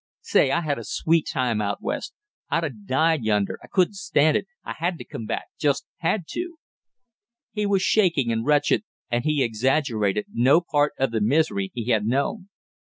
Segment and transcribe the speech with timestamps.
[0.23, 2.15] Say, I had a sweet time out West!
[2.49, 6.23] I'd a died yonder; I couldn't stand it, I had to come back just had
[6.29, 6.57] to!"
[7.51, 12.07] He was shaking and wretched, and he exaggerated no part of the misery he had
[12.07, 12.49] known.